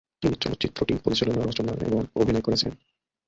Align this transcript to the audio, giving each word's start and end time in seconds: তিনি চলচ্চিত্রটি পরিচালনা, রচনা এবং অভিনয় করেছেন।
তিনি 0.21 0.35
চলচ্চিত্রটি 0.35 0.93
পরিচালনা, 1.03 1.41
রচনা 1.45 1.71
এবং 1.85 1.99
অভিনয় 2.15 2.41
করেছেন। 2.41 2.71